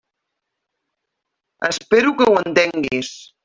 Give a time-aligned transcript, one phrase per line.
[1.73, 3.17] Espero que ho entenguis.